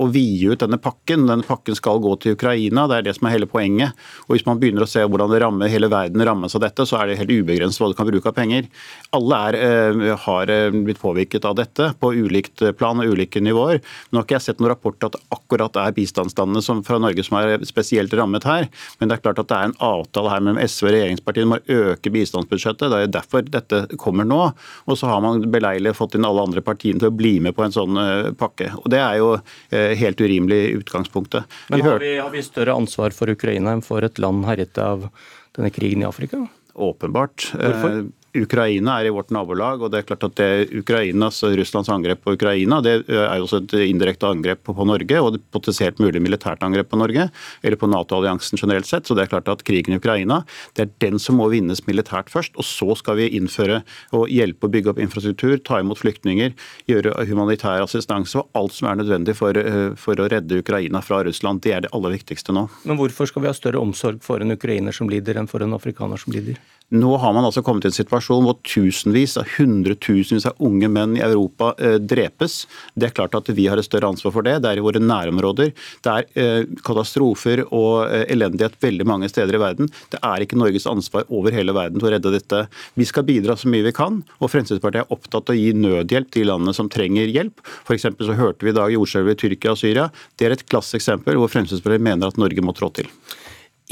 å 0.01 0.07
vide 0.09 0.55
ut 0.55 0.63
denne 0.63 0.79
pakken. 0.81 1.27
Denne 1.29 1.45
pakken 1.45 1.77
skal 1.77 1.99
gå 2.01 2.15
til 2.23 2.33
Ukraina, 2.33 2.87
det 2.89 2.97
er 2.97 3.05
det 3.05 3.13
som 3.19 3.27
er 3.29 3.35
hele 3.35 3.49
poenget. 3.51 3.93
Og 4.25 4.33
Hvis 4.33 4.47
man 4.47 4.61
begynner 4.61 4.87
å 4.87 4.89
se 4.89 5.03
hvordan 5.05 5.29
det 5.29 5.43
rammer 5.43 5.69
hele 5.69 5.91
verden 5.93 6.25
rammes 6.25 6.57
av 6.57 6.63
dette, 6.65 6.87
så 6.89 6.97
er 7.03 7.11
det 7.11 7.19
helt 7.19 7.35
ubegrenset 7.35 7.83
hva 7.83 7.91
du 7.93 7.97
kan 7.99 8.09
bruke 8.09 8.31
av 8.31 8.39
penger. 8.39 8.71
Alle 9.13 9.41
er, 9.51 9.59
eh, 9.61 10.17
har 10.17 10.49
eh, 10.49 10.71
blitt 10.73 11.03
påvirket 11.03 11.45
av 11.45 11.59
dette 11.59 11.91
på 12.01 12.15
ulikt 12.17 12.65
plan 12.79 13.03
og 13.05 13.13
ulike 13.13 13.43
nivåer. 13.45 13.83
Nå 14.09 14.17
har 14.17 14.25
ikke 14.25 14.39
jeg 14.39 14.47
sett 14.49 14.65
noen 14.65 14.73
rapport 14.73 15.05
at 15.05 15.19
det 15.19 15.21
akkurat 15.37 15.77
er 15.77 15.93
bistandsstandene 15.93 16.81
fra 16.89 16.99
Norge 16.99 17.21
som 17.29 17.37
er 17.43 17.69
spesielt 17.69 18.17
rammet 18.17 18.49
her. 18.49 18.71
Men 18.97 19.13
det 19.13 19.19
er 19.19 19.25
klart 19.27 19.45
at 19.45 19.53
det 19.53 19.61
er 19.61 19.69
en 19.69 19.77
avtale 19.85 20.33
her 20.33 20.41
mellom 20.41 20.63
SV 20.65 20.89
og 20.89 20.97
regjeringspartiene 20.97 21.51
om 21.51 21.59
å 21.59 21.93
øke 21.93 22.15
bistandsbudsjettet. 22.17 22.89
Det 22.89 23.03
er 23.03 23.15
derfor 23.21 23.45
dette 23.45 23.85
kommer 24.01 24.25
nå. 24.25 24.41
Og 24.89 24.97
så 24.97 25.13
har 25.13 25.21
man 25.21 25.45
beleilig 25.53 25.93
fått 26.01 26.17
inn 26.17 26.25
alle 26.25 26.49
andre 26.49 26.65
partiene 26.65 27.05
til 27.05 27.13
å 27.13 27.19
bli 27.21 27.37
med 27.45 27.53
på 27.53 27.61
en 27.61 27.74
sånn 27.75 28.01
eh, 28.01 28.33
pakke. 28.39 28.71
Og 28.81 28.91
Det 28.95 29.01
er 29.03 29.21
jo 29.21 29.31
eh, 29.37 29.95
helt 30.01 30.21
urimelig 30.23 30.61
i 30.65 30.75
utgangspunktet. 30.81 31.57
Men 31.73 31.85
har 31.87 32.03
vi, 32.03 32.17
har 32.19 32.33
vi 32.33 32.45
større 32.47 32.77
ansvar 32.79 33.17
for 33.17 33.33
Ukraina 33.33 33.75
enn 33.75 33.85
for 33.85 34.07
et 34.07 34.21
land 34.23 34.47
herjet 34.49 34.79
av 34.83 35.09
denne 35.57 35.73
krigen 35.75 36.05
i 36.05 36.09
Afrika? 36.09 36.45
Åpenbart. 36.75 37.51
Hvorfor? 37.55 38.05
Eh, 38.35 38.43
Ukraina 38.43 39.01
er 39.01 39.07
i 39.07 39.11
vårt 39.11 39.31
nabolag, 39.31 39.83
og 39.83 39.91
det 39.91 40.01
er 40.01 40.09
klart 40.09 40.25
at 40.27 40.37
det 40.37 40.75
Ukrainas 40.75 41.43
Russlands 41.43 41.89
angrep 41.89 42.23
på 42.25 42.35
Ukraina 42.35 42.81
det 42.83 42.95
er 43.09 43.39
jo 43.39 43.47
også 43.47 43.63
et 43.63 43.75
indirekte 43.87 44.29
angrep 44.29 44.65
på 44.65 44.87
Norge, 44.87 45.21
og 45.21 45.35
et 45.35 45.47
potensielt 45.55 46.01
mulig 46.03 46.23
militært 46.23 46.63
angrep 46.63 46.91
på 46.91 46.99
Norge, 46.99 47.29
eller 47.63 47.77
på 47.81 47.89
Nato-alliansen 47.91 48.59
generelt 48.61 48.87
sett. 48.87 49.07
Så 49.07 49.15
det 49.15 49.25
er 49.25 49.33
klart 49.33 49.49
at 49.49 49.65
krigen 49.65 49.95
i 49.95 50.01
Ukraina 50.01 50.43
det 50.75 50.87
er 50.87 50.93
den 51.05 51.19
som 51.19 51.39
må 51.39 51.49
vinnes 51.53 51.85
militært 51.87 52.31
først. 52.33 52.55
Og 52.59 52.67
så 52.67 52.95
skal 52.99 53.19
vi 53.21 53.31
innføre 53.39 53.83
og 54.17 54.29
hjelpe 54.33 54.69
å 54.69 54.73
bygge 54.73 54.93
opp 54.93 55.03
infrastruktur, 55.03 55.57
ta 55.63 55.81
imot 55.81 56.01
flyktninger, 56.01 56.55
gjøre 56.91 57.15
humanitær 57.29 57.85
assistanse 57.85 58.41
og 58.41 58.51
alt 58.59 58.75
som 58.77 58.91
er 58.91 59.01
nødvendig 59.03 59.37
for, 59.39 59.59
for 60.01 60.21
å 60.21 60.29
redde 60.31 60.61
Ukraina 60.63 61.03
fra 61.05 61.23
Russland. 61.27 61.63
Det 61.65 61.75
er 61.75 61.85
det 61.87 61.93
aller 61.95 62.17
viktigste 62.17 62.55
nå. 62.55 62.67
Men 62.85 62.99
hvorfor 63.01 63.31
skal 63.31 63.45
vi 63.45 63.51
ha 63.51 63.57
større 63.57 63.83
omsorg 63.83 64.23
for 64.25 64.43
en 64.43 64.55
ukrainer 64.55 64.95
som 64.95 65.11
lider, 65.11 65.39
enn 65.39 65.51
for 65.51 65.65
en 65.65 65.77
afrikaner 65.77 66.21
som 66.21 66.35
lider? 66.35 66.59
Nå 66.93 67.17
har 67.17 67.33
man 67.33 67.47
altså 67.49 67.63
kommet 67.65 67.87
i 67.87 67.89
en 67.89 67.97
situasjon 67.97 68.45
hvor 68.45 68.59
tusenvis 68.61 69.39
av 69.41 69.49
hundretusenvis 69.57 70.45
av 70.51 70.59
unge 70.63 70.91
menn 70.93 71.17
i 71.17 71.23
Europa 71.25 71.71
eh, 71.81 71.97
drepes. 71.97 72.59
Det 72.93 73.09
er 73.09 73.15
klart 73.17 73.35
at 73.39 73.49
vi 73.57 73.65
har 73.71 73.81
et 73.81 73.87
større 73.87 74.11
ansvar 74.13 74.35
for 74.35 74.45
det. 74.45 74.59
Det 74.63 74.69
er 74.69 74.79
i 74.79 74.85
våre 74.85 75.01
nærområder. 75.01 75.73
Det 76.05 76.13
er 76.13 76.29
eh, 76.39 76.75
katastrofer 76.85 77.65
og 77.65 78.05
eh, 78.05 78.27
elendighet 78.35 78.77
veldig 78.85 79.07
mange 79.09 79.31
steder 79.33 79.57
i 79.57 79.63
verden. 79.63 79.89
Det 80.13 80.21
er 80.21 80.45
ikke 80.45 80.59
Norges 80.61 80.87
ansvar 80.91 81.25
over 81.33 81.57
hele 81.57 81.75
verden 81.75 82.03
til 82.03 82.11
å 82.11 82.13
redde 82.15 82.35
dette. 82.37 82.67
Vi 83.01 83.09
skal 83.09 83.27
bidra 83.27 83.57
så 83.59 83.73
mye 83.73 83.89
vi 83.89 83.95
kan, 83.97 84.21
og 84.39 84.53
Fremskrittspartiet 84.53 85.07
er 85.07 85.17
opptatt 85.17 85.49
av 85.49 85.57
å 85.57 85.59
gi 85.59 85.73
nødhjelp 85.79 86.37
til 86.37 86.53
landene 86.53 86.77
som 86.77 86.93
trenger 86.93 87.33
hjelp. 87.33 87.65
For 87.89 87.97
så 87.97 88.37
hørte 88.37 88.69
vi 88.69 88.75
i 88.75 88.77
dag 88.77 88.93
jordskjelvet 88.93 89.41
i 89.41 89.49
Tyrkia 89.49 89.73
og 89.73 89.81
Syria. 89.81 90.11
Det 90.37 90.47
er 90.47 90.59
et 90.59 90.69
klasseeksempel 90.69 91.41
hvor 91.41 91.51
Fremskrittspartiet 91.51 92.05
mener 92.13 92.29
at 92.29 92.39
Norge 92.39 92.63
må 92.63 92.77
trå 92.77 92.93
til. 92.95 93.09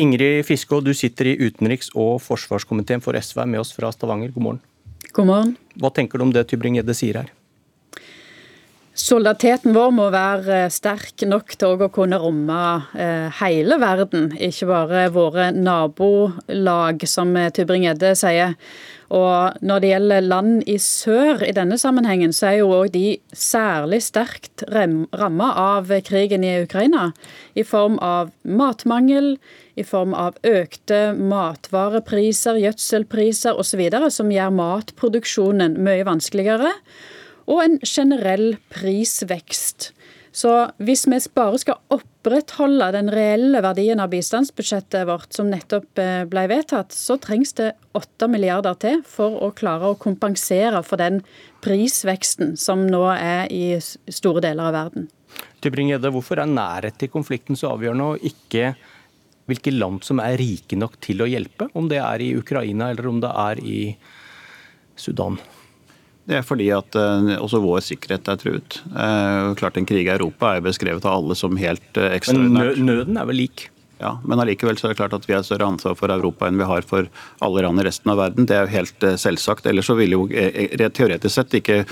Ingrid 0.01 0.47
Fiskå, 0.49 0.81
du 0.81 0.95
sitter 0.97 1.29
i 1.29 1.37
utenriks- 1.37 1.91
og 1.93 2.17
forsvarskomiteen 2.25 3.03
for 3.05 3.13
SV, 3.13 3.45
med 3.45 3.61
oss 3.61 3.75
fra 3.77 3.91
Stavanger. 3.93 4.33
God 4.33 4.43
morgen. 4.43 4.61
God 5.13 5.27
morgen. 5.29 5.57
Hva 5.77 5.91
tenker 5.93 6.17
du 6.17 6.25
om 6.25 6.33
det 6.33 6.47
Tybring-Gjedde 6.49 6.95
sier 6.97 7.19
her? 7.21 7.33
Solidariteten 8.93 9.73
vår 9.73 9.93
må 9.97 10.11
være 10.13 10.67
sterk 10.69 11.23
nok 11.25 11.55
til 11.57 11.81
å 11.81 11.87
kunne 11.89 12.19
romme 12.21 12.57
eh, 12.93 13.31
hele 13.39 13.79
verden, 13.81 14.27
ikke 14.37 14.67
bare 14.69 15.07
våre 15.15 15.47
nabolag, 15.57 17.07
som 17.09 17.33
Tybring-Gjedde 17.33 18.11
sier. 18.21 18.53
Og 19.13 19.57
Når 19.65 19.81
det 19.81 19.93
gjelder 19.95 20.27
land 20.27 20.69
i 20.69 20.77
sør 20.81 21.41
i 21.45 21.55
denne 21.57 21.79
sammenhengen, 21.81 22.35
så 22.37 22.51
er 22.51 22.59
jo 22.59 22.69
òg 22.83 22.93
de 22.93 23.17
særlig 23.33 24.03
sterkt 24.05 24.65
ramma 24.69 25.49
av 25.61 25.89
krigen 26.05 26.45
i 26.45 26.53
Ukraina. 26.61 27.11
I 27.57 27.65
form 27.65 27.97
av 28.05 28.29
matmangel, 28.45 29.39
i 29.77 29.85
form 29.89 30.13
av 30.13 30.37
økte 30.45 31.15
matvarepriser, 31.17 32.61
gjødselpriser 32.61 33.57
osv., 33.57 33.85
som 34.13 34.33
gjør 34.33 34.57
matproduksjonen 34.61 35.81
mye 35.81 36.09
vanskeligere. 36.09 36.77
Og 37.51 37.63
en 37.65 37.79
generell 37.83 38.57
prisvekst. 38.73 39.93
Så 40.33 40.51
hvis 40.81 41.05
vi 41.05 41.19
bare 41.37 41.59
skal 41.61 41.81
opprettholde 41.93 42.87
den 42.95 43.11
reelle 43.13 43.61
verdien 43.61 44.01
av 44.01 44.09
bistandsbudsjettet 44.15 45.05
vårt, 45.05 45.29
som 45.37 45.51
nettopp 45.53 46.01
eh, 46.01 46.23
ble 46.29 46.47
vedtatt, 46.49 46.97
så 46.97 47.19
trengs 47.21 47.53
det 47.59 47.75
8 47.99 48.31
milliarder 48.33 48.79
til 48.81 49.03
for 49.05 49.37
å 49.45 49.51
klare 49.53 49.93
å 49.93 49.99
kompensere 50.01 50.81
for 50.89 51.03
den 51.03 51.21
prisveksten 51.65 52.57
som 52.57 52.87
nå 52.89 53.05
er 53.13 53.53
i 53.53 53.77
store 53.83 54.41
deler 54.47 54.71
av 54.71 54.79
verden. 54.79 55.11
Tybring-Gjedde, 55.61 56.13
hvorfor 56.17 56.41
er 56.41 56.49
nærhet 56.49 56.97
til 57.01 57.13
konflikten 57.13 57.59
så 57.59 57.75
avgjørende, 57.77 58.15
og 58.15 58.25
ikke 58.33 58.73
hvilke 59.51 59.73
land 59.75 60.01
som 60.07 60.21
er 60.23 60.41
rike 60.41 60.79
nok 60.81 60.97
til 61.05 61.21
å 61.21 61.29
hjelpe? 61.29 61.69
Om 61.77 61.93
det 61.93 62.01
er 62.01 62.25
i 62.25 62.33
Ukraina 62.41 62.89
eller 62.93 63.11
om 63.11 63.21
det 63.21 63.37
er 63.45 63.61
i 63.61 63.81
Sudan? 64.97 65.37
Det 66.29 66.39
er 66.39 66.45
fordi 66.47 66.69
at 66.75 66.97
uh, 66.99 67.33
også 67.43 67.61
vår 67.63 67.83
sikkerhet 67.83 68.29
er 68.31 68.39
truet. 68.39 68.79
Uh, 68.95 69.53
klart 69.59 69.79
En 69.81 69.89
krig 69.89 70.07
i 70.07 70.13
Europa 70.15 70.55
er 70.57 70.65
beskrevet 70.65 71.07
av 71.09 71.19
alle 71.19 71.37
som 71.39 71.59
helt 71.59 71.99
uh, 71.99 72.13
ekstraordinært. 72.15 72.79
Men 72.79 72.91
nøden 72.93 73.19
er 73.19 73.31
vel 73.31 73.43
lik? 73.43 73.67
Ja, 74.03 74.17
Men 74.27 74.41
allikevel 74.43 74.75
så 74.79 74.89
er 74.89 74.93
det 74.93 74.99
klart 74.99 75.13
at 75.15 75.29
vi 75.29 75.35
har 75.37 75.45
større 75.47 75.69
ansvar 75.71 75.95
for 75.95 76.11
Europa 76.11 76.49
enn 76.49 76.59
vi 76.59 76.67
har 76.67 76.83
for 76.83 77.07
alle 77.45 77.63
land 77.63 77.79
i 77.79 77.85
resten 77.87 78.11
av 78.11 78.19
verden. 78.19 78.49
Det 78.51 78.57
er 78.57 78.65
jo 78.65 78.73
helt 78.73 79.05
selvsagt. 79.23 79.69
Ellers 79.71 79.87
så 79.87 79.95
ville 79.95 80.19
jo 80.19 80.25
teoretisk 80.27 81.31
sett 81.37 81.55
ikke 81.61 81.85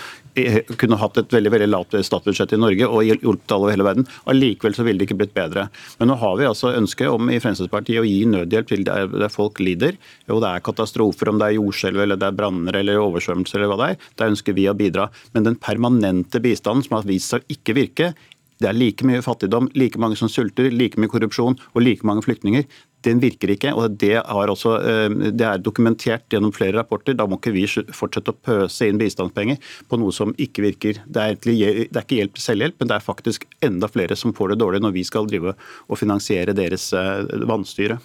kunne 0.80 0.98
hatt 0.98 1.20
et 1.20 1.32
veldig 1.34 1.52
veldig 1.54 1.68
lavt 1.70 1.94
statsbudsjett 2.06 2.56
i 2.56 2.58
Norge 2.58 2.88
og 2.88 3.04
hjulpet 3.06 3.54
alle 3.54 3.60
over 3.60 3.74
hele 3.74 3.86
verden. 3.86 4.08
Allikevel 4.30 4.74
så 4.74 4.86
ville 4.86 4.98
det 4.98 5.06
ikke 5.06 5.20
blitt 5.20 5.36
bedre. 5.36 5.68
Men 6.00 6.10
nå 6.10 6.16
har 6.18 6.34
vi 6.40 6.48
altså 6.48 6.72
ønske 6.74 7.06
om 7.10 7.30
i 7.30 7.38
Fremskrittspartiet 7.42 8.02
å 8.02 8.08
gi 8.08 8.26
nødhjelp 8.30 8.72
til 8.72 8.82
der, 8.88 9.06
der 9.14 9.30
folk 9.30 9.62
lider. 9.62 9.94
Jo, 10.26 10.40
det 10.42 10.50
er 10.50 10.66
katastrofer, 10.66 11.30
om 11.30 11.38
det 11.38 11.50
er 11.50 11.58
jordskjelv 11.60 12.04
eller 12.06 12.18
det 12.18 12.26
er 12.26 12.38
branner 12.42 12.80
eller 12.80 12.98
oversvømmelser 13.04 13.60
eller 13.60 13.70
hva 13.70 13.78
det 13.84 13.92
er. 13.94 14.10
Der 14.18 14.34
ønsker 14.34 14.58
vi 14.58 14.66
å 14.70 14.74
bidra. 14.78 15.06
Men 15.36 15.46
den 15.46 15.60
permanente 15.62 16.42
bistanden 16.42 16.86
som 16.86 16.98
har 16.98 17.06
vist 17.06 17.30
seg 17.30 17.46
å 17.46 17.54
ikke 17.54 17.78
virke, 17.78 18.12
det 18.60 18.68
er 18.68 18.76
like 18.76 19.06
mye 19.08 19.22
fattigdom, 19.24 19.70
like 19.78 20.00
mange 20.00 20.18
som 20.20 20.28
sulter, 20.28 20.70
like 20.72 21.00
mye 21.00 21.10
korrupsjon 21.10 21.56
og 21.56 21.82
like 21.84 22.06
mange 22.06 22.24
flyktninger 22.26 22.66
den 23.06 23.20
virker 23.22 23.52
ikke. 23.54 23.72
og 23.72 23.96
det, 24.00 24.18
også, 24.20 24.74
eh, 24.84 25.32
det, 25.32 25.46
er 25.46 25.62
dokumentert 25.62 26.26
gjennom 26.28 26.52
flere 26.52 26.76
rapporter. 26.78 27.16
Da 27.16 27.26
må 27.26 27.38
ikke 27.38 27.54
vi 27.54 27.64
fortsette 27.66 28.34
å 28.34 28.36
pøse 28.36 28.88
inn 28.88 29.00
bistandspenger 29.00 29.56
på 29.88 30.00
noe 30.00 30.12
som 30.12 30.34
ikke 30.36 30.66
virker. 30.66 31.00
Det 31.06 31.22
er, 31.22 31.34
egentlig, 31.34 31.88
det 31.88 31.96
er 31.96 32.04
ikke 32.04 32.20
hjelp 32.20 32.36
til 32.36 32.44
selvhjelp, 32.44 32.78
men 32.80 32.90
det 32.90 32.98
er 32.98 33.06
faktisk 33.06 33.46
enda 33.64 33.88
flere 33.88 34.18
som 34.18 34.36
får 34.36 34.52
det 34.52 34.60
dårlig 34.60 34.82
når 34.84 34.96
vi 34.96 35.06
skal 35.08 35.28
drive 35.30 35.56
og 35.56 36.00
finansiere 36.00 36.56
deres 36.56 36.90
vanstyre. 36.92 37.48
vannstyre. 37.50 38.00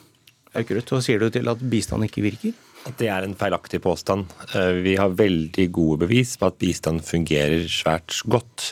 Aukrust, 0.55 0.91
hva 0.93 1.01
sier 1.03 1.19
du 1.19 1.27
til 1.33 1.51
at 1.51 1.63
bistand 1.69 2.07
ikke 2.07 2.23
virker? 2.23 2.55
Det 2.85 3.07
er 3.09 3.25
en 3.25 3.33
feilaktig 3.33 3.79
påstand. 3.81 4.29
Eh, 4.53 4.77
vi 4.85 4.93
har 4.99 5.15
veldig 5.17 5.63
gode 5.73 6.03
bevis 6.03 6.35
på 6.37 6.51
at 6.51 6.57
bistand 6.61 7.01
fungerer 7.01 7.63
svært 7.71 8.19
godt. 8.29 8.67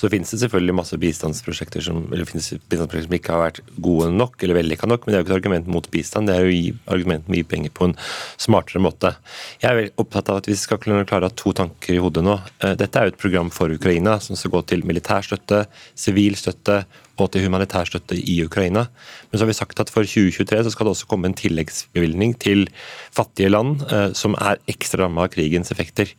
Så 0.00 0.08
finnes 0.08 0.30
det 0.32 0.38
selvfølgelig 0.40 0.76
masse 0.78 0.96
bistandsprosjekter 1.00 1.84
som, 1.84 2.06
bistandsprosjekter 2.08 3.04
som 3.04 3.16
ikke 3.18 3.34
har 3.34 3.42
vært 3.42 3.60
gode 3.84 4.08
nok 4.14 4.40
eller 4.40 4.56
vellykka 4.62 4.88
nok, 4.88 5.04
men 5.04 5.12
det 5.12 5.18
er 5.18 5.20
jo 5.20 5.26
ikke 5.26 5.34
et 5.34 5.40
argument 5.42 5.68
mot 5.76 5.90
bistand. 5.92 6.30
Det 6.32 6.38
er 6.38 6.48
jo 6.48 6.54
gi 6.54 6.70
argument 6.96 7.28
med 7.28 7.36
å 7.36 7.42
gi 7.42 7.48
penger 7.50 7.74
på 7.76 7.90
en 7.90 7.96
smartere 8.40 8.80
måte. 8.80 9.12
Jeg 9.60 9.68
er 9.68 9.78
veldig 9.82 10.04
opptatt 10.04 10.32
av 10.32 10.40
at 10.40 10.48
vi 10.48 10.56
skal 10.56 10.80
klare 10.80 11.04
å 11.04 11.28
ha 11.28 11.32
to 11.42 11.52
tanker 11.60 11.98
i 11.98 12.00
hodet 12.00 12.24
nå. 12.24 12.38
Eh, 12.64 12.72
dette 12.80 12.96
er 12.96 13.10
jo 13.10 13.16
et 13.16 13.20
program 13.20 13.52
for 13.52 13.76
Ukraina 13.76 14.16
som 14.24 14.38
skal 14.38 14.56
gå 14.56 14.64
til 14.72 14.88
militær 14.88 15.28
støtte, 15.28 15.66
sivil 15.92 16.40
støtte 16.40 16.86
og 17.24 17.32
til 17.34 17.44
humanitær 17.46 17.88
støtte 17.88 18.16
i 18.18 18.36
Ukraina. 18.44 18.86
Men 19.28 19.38
så 19.38 19.44
har 19.44 19.50
vi 19.50 19.58
sagt 19.58 19.80
at 19.82 19.92
for 19.92 20.06
2023 20.06 20.64
så 20.64 20.72
skal 20.74 20.88
det 20.88 20.94
også 20.94 21.08
komme 21.10 21.30
en 21.30 21.36
tilleggsbevilgning 21.38 22.36
til 22.42 22.66
fattige 23.14 23.50
land 23.52 23.84
eh, 23.90 24.10
som 24.18 24.36
er 24.38 24.62
ekstra 24.70 25.04
ramma 25.04 25.26
av 25.26 25.32
krigens 25.34 25.72
effekter. 25.74 26.10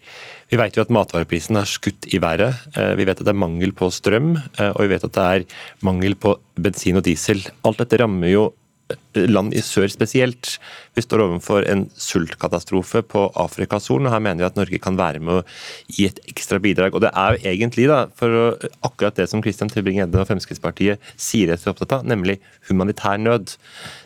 Vi 0.49 0.57
vet 0.57 0.77
jo 0.77 0.83
at 0.85 0.93
matvareprisen 0.93 1.59
har 1.59 1.69
skutt 1.69 2.09
i 2.13 2.21
været. 2.21 2.57
Eh, 2.75 2.95
vi 2.99 3.05
vet 3.05 3.19
at 3.19 3.27
det 3.27 3.33
er 3.35 3.43
mangel 3.45 3.75
på 3.77 3.91
strøm, 3.93 4.35
eh, 4.37 4.71
og 4.71 4.81
vi 4.85 4.93
vet 4.93 5.05
at 5.05 5.17
det 5.17 5.27
er 5.27 5.45
mangel 5.85 6.17
på 6.19 6.35
bensin 6.59 6.99
og 6.99 7.05
diesel. 7.07 7.43
Alt 7.63 7.83
dette 7.83 8.01
rammer 8.01 8.33
jo 8.33 8.49
land 9.15 9.55
i 9.57 9.61
sør 9.65 9.89
spesielt. 9.91 10.57
Vi 10.97 11.03
står 11.03 11.23
overfor 11.23 11.65
en 11.69 11.85
sultkatastrofe 11.97 13.01
på 13.07 13.25
Afrikas 13.39 13.87
Horn, 13.89 14.07
og 14.07 14.13
her 14.13 14.21
mener 14.23 14.43
vi 14.43 14.47
at 14.49 14.59
Norge 14.59 14.79
kan 14.83 14.97
være 14.99 15.21
med 15.23 15.39
å 15.39 15.45
gi 15.89 16.07
et 16.09 16.19
ekstra 16.29 16.59
bidrag. 16.61 16.93
Og 16.93 17.03
det 17.03 17.11
er 17.17 17.35
jo 17.37 17.53
egentlig 17.53 17.87
da, 17.89 18.03
for 18.19 18.57
akkurat 18.85 19.17
det 19.17 19.29
som 19.31 19.43
Christian 19.43 19.71
Tybring-Gjedde 19.71 20.21
og 20.21 20.29
Fremskrittspartiet 20.29 21.11
sier 21.15 21.53
at 21.53 21.63
de 21.63 21.69
er 21.69 21.73
opptatt 21.73 21.97
av, 21.99 22.05
nemlig 22.09 22.39
humanitær 22.69 23.17
nød. 23.21 23.55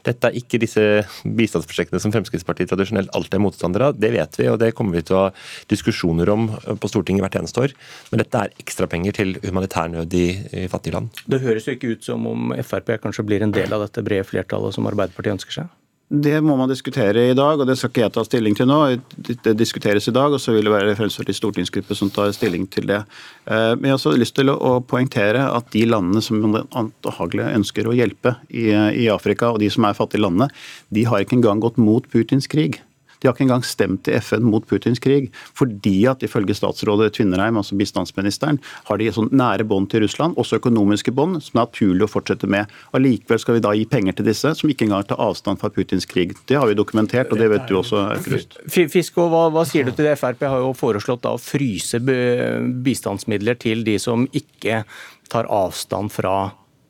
Dette 0.08 0.30
er 0.30 0.40
ikke 0.40 0.62
disse 0.62 0.84
bistandsprosjektene 1.24 2.02
som 2.04 2.14
Fremskrittspartiet 2.14 2.72
tradisjonelt 2.72 3.12
alltid 3.16 3.40
er 3.40 3.44
motstandere 3.44 3.92
av, 3.92 4.00
det 4.00 4.14
vet 4.16 4.40
vi, 4.40 4.48
og 4.52 4.60
det 4.62 4.74
kommer 4.78 5.00
vi 5.00 5.06
til 5.08 5.20
å 5.20 5.26
ha 5.26 5.34
diskusjoner 5.72 6.30
om 6.34 6.50
på 6.80 6.92
Stortinget 6.92 7.26
hvert 7.26 7.40
eneste 7.42 7.64
år. 7.64 7.76
Men 8.12 8.24
dette 8.24 8.44
er 8.46 8.54
ekstrapenger 8.62 9.18
til 9.18 9.36
humanitær 9.44 9.92
nød 9.92 10.16
i, 10.18 10.28
i 10.64 10.68
fattige 10.72 10.98
land. 10.98 11.24
Det 11.28 11.42
høres 11.44 11.68
jo 11.68 11.76
ikke 11.76 11.96
ut 11.96 12.06
som 12.06 12.28
om 12.30 12.54
Frp 12.64 12.96
kanskje 13.04 13.26
blir 13.28 13.44
en 13.44 13.54
del 13.56 13.74
av 13.74 13.86
dette 13.86 14.04
brede 14.06 14.28
flertallet 14.28 14.76
som 14.76 14.88
Arbeiderpartiet 15.04 15.38
ønsker 15.38 15.60
seg? 15.62 15.72
Det 16.14 16.36
må 16.46 16.54
man 16.60 16.70
diskutere 16.70 17.24
i 17.32 17.34
dag, 17.34 17.58
og 17.58 17.66
det 17.66 17.74
skal 17.80 17.90
ikke 17.90 18.02
jeg 18.04 18.14
ta 18.14 18.24
stilling 18.28 18.58
til 18.58 18.68
nå. 18.70 18.78
Det 19.18 19.54
diskuteres 19.58 20.06
i 20.12 20.14
dag, 20.14 20.36
og 20.36 20.42
så 20.42 20.54
vil 20.54 20.68
det 20.68 20.74
være 20.74 20.94
Fremskrittspartiets 21.00 21.40
stortingsgruppe 21.42 21.98
som 21.98 22.12
tar 22.14 22.30
stilling 22.36 22.68
til 22.70 22.86
det. 22.92 23.00
Eh, 23.48 23.72
men 23.74 23.88
jeg 23.88 23.96
har 23.96 23.98
også 23.98 24.14
lyst 24.20 24.36
til 24.38 24.52
å 24.54 24.76
poengtere 24.86 25.48
at 25.50 25.72
de 25.74 25.88
landene 25.90 26.22
som 26.22 26.44
antagelig 26.54 27.48
ønsker 27.56 27.90
å 27.90 27.96
hjelpe 27.98 28.36
i 28.54 29.08
Afrika, 29.10 29.56
og 29.56 29.64
de 29.64 29.72
som 29.74 29.88
er 29.90 29.98
fattige 29.98 30.22
landene, 30.22 30.52
de 30.94 31.08
har 31.10 31.24
ikke 31.24 31.40
engang 31.40 31.64
gått 31.64 31.82
mot 31.82 32.06
Putins 32.14 32.52
krig. 32.52 32.84
De 33.24 33.30
har 33.30 33.38
ikke 33.38 33.46
engang 33.46 33.64
stemt 33.64 34.10
i 34.12 34.18
FN 34.20 34.44
mot 34.44 34.66
Putins 34.68 35.00
krig, 35.00 35.30
fordi 35.56 36.02
at 36.12 36.26
ifølge 36.28 36.58
statsrådet 36.58 37.14
Tvinnereim, 37.16 37.56
altså 37.60 37.78
bistandsministeren, 37.80 38.60
har 38.90 39.00
de 39.00 39.08
sånn 39.16 39.30
nære 39.32 39.64
bånd 39.70 39.88
til 39.94 40.04
Russland, 40.04 40.36
også 40.36 40.60
økonomiske 40.60 41.14
bånd, 41.16 41.40
som 41.46 41.62
er 41.62 41.70
naturlig 41.70 42.04
å 42.04 42.12
fortsette 42.12 42.50
med. 42.52 42.72
Allikevel 42.98 43.40
skal 43.40 43.58
vi 43.58 43.64
da 43.64 43.72
gi 43.78 43.86
penger 43.88 44.18
til 44.18 44.28
disse, 44.28 44.52
som 44.60 44.72
ikke 44.74 44.90
engang 44.90 45.08
tar 45.08 45.22
avstand 45.24 45.62
fra 45.62 45.72
Putins 45.72 46.08
krig. 46.10 46.36
Det 46.52 46.60
har 46.60 46.68
vi 46.68 46.76
dokumentert, 46.76 47.32
og 47.32 47.40
det 47.40 47.48
vet 47.54 47.70
du 47.70 47.78
også, 47.80 48.04
Krust. 48.26 48.60
Fisko, 48.68 49.30
hva, 49.32 49.46
hva, 49.54 49.64
sier 49.68 49.88
du 49.88 49.94
til 49.96 50.10
det? 50.10 50.18
Frp 50.20 50.44
har 50.52 50.60
jo 50.66 50.74
foreslått 50.76 51.24
da 51.24 51.32
å 51.38 51.42
fryse 51.42 52.02
bistandsmidler 52.04 53.56
til 53.64 53.88
de 53.88 53.96
som 54.02 54.28
ikke 54.36 54.84
tar 55.32 55.48
avstand 55.48 56.12
fra 56.12 56.36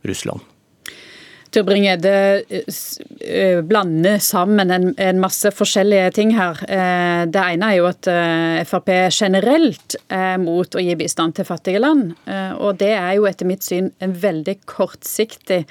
Russland. 0.07 0.52
Tybring-Gjedde 1.53 2.13
det 2.49 3.63
blander 3.69 4.17
sammen 4.23 4.71
en, 4.73 4.87
en, 4.97 5.19
masse 5.21 5.51
forskjellige 5.53 6.09
ting 6.17 6.33
her. 6.35 6.59
Eh, 6.65 7.23
det 7.29 7.43
ene 7.53 7.69
er 7.69 7.77
jo 7.77 7.87
at 7.89 8.09
eh, 8.11 8.63
Frp 8.67 8.89
generelt 9.13 9.97
er 10.09 10.41
mot 10.41 10.75
å 10.75 10.83
gi 10.83 10.95
bistand 10.99 11.37
til 11.37 11.47
fattige 11.47 11.81
land. 11.83 12.15
Og 12.59 12.79
det 12.81 12.93
er 12.97 13.13
jo 13.17 13.27
etter 13.29 13.47
mitt 13.47 13.65
syn 13.65 13.91
en 14.03 14.15
veldig 14.17 14.57
kortsiktig 14.69 15.63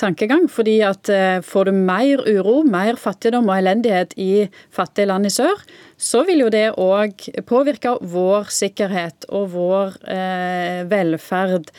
tankegang. 0.00 0.48
fordi 0.48 0.80
at 0.84 1.08
får 1.44 1.68
du 1.68 1.72
mer 1.72 2.22
uro, 2.26 2.62
mer 2.64 2.96
fattigdom 3.00 3.48
og 3.48 3.58
elendighet 3.58 4.14
i 4.16 4.48
fattige 4.74 5.10
land 5.10 5.28
i 5.28 5.32
sør, 5.32 5.62
så 5.96 6.20
vil 6.28 6.42
jo 6.44 6.48
det 6.52 6.74
òg 6.76 7.24
påvirke 7.48 7.94
vår 8.04 8.50
sikkerhet 8.52 9.24
og 9.32 9.48
vår 9.54 9.94
eh, 10.12 10.82
velferd. 10.90 11.70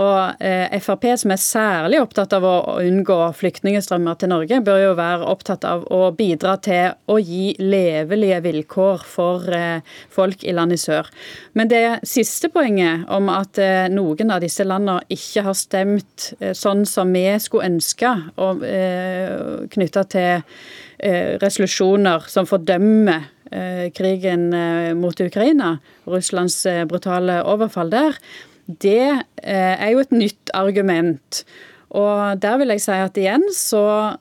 Og 0.00 0.40
eh, 0.40 0.72
Frp, 0.80 1.04
som 1.20 1.34
er 1.34 1.42
særlig 1.42 2.00
opptatt 2.00 2.32
av 2.36 2.46
å 2.48 2.54
unngå 2.80 3.18
flyktningstrømmer 3.36 4.16
til 4.16 4.32
Norge, 4.32 4.62
bør 4.64 4.80
jo 4.80 4.94
være 4.96 5.28
opptatt 5.28 5.68
av 5.68 5.84
å 5.92 6.08
bidra 6.16 6.56
til 6.64 6.96
å 7.12 7.18
gi 7.20 7.52
levelige 7.60 8.40
vilkår 8.48 9.04
for 9.04 9.44
eh, 9.52 9.84
folk 10.12 10.44
i 10.44 10.56
land 10.56 10.72
i 10.72 10.80
sør. 10.80 11.12
Men 11.52 11.68
det 11.72 11.84
siste 12.08 12.48
poenget 12.52 13.04
om 13.12 13.28
at 13.32 13.60
eh, 13.60 13.90
noen 13.92 14.32
av 14.32 14.40
disse 14.44 14.64
landene 14.64 15.04
ikke 15.12 15.44
har 15.50 15.58
stemt 15.58 16.32
eh, 16.40 16.56
sånn 16.56 16.86
som 16.88 17.12
vi 17.12 17.28
skulle 17.44 17.68
ønske, 17.74 18.16
og 18.40 18.64
eh, 18.64 19.68
knytta 19.72 20.08
til 20.08 20.44
resolusjoner 20.96 22.24
som 22.32 22.46
fordømmer 22.48 23.26
Eh, 23.26 23.35
krigen 23.94 24.50
eh, 24.56 24.92
mot 24.98 25.20
Ukraina, 25.20 25.76
Russlands 26.06 26.58
eh, 26.66 26.84
brutale 26.88 27.42
overfall 27.46 27.92
der, 27.92 28.18
det 28.66 29.22
er 29.46 29.90
jo 29.92 30.00
et 30.02 30.10
nytt 30.10 30.50
argument. 30.58 31.44
Og 31.94 32.40
der 32.42 32.56
vil 32.58 32.72
jeg 32.74 32.82
si 32.82 32.96
at 32.98 33.18
igjen 33.20 33.44
så, 33.54 34.16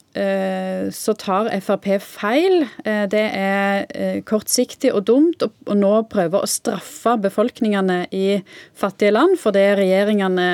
så 0.94 1.16
tar 1.18 1.50
Frp 1.66 1.88
feil. 2.06 2.68
Det 2.86 3.24
er 3.26 4.22
kortsiktig 4.30 4.92
og 4.94 5.08
dumt 5.10 5.42
å 5.42 5.50
nå 5.74 5.96
prøve 6.14 6.44
å 6.46 6.52
straffe 6.52 7.16
befolkningene 7.26 8.04
i 8.14 8.38
fattige 8.78 9.16
land 9.18 9.34
for 9.42 9.58
det 9.58 9.66
regjeringene 9.82 10.48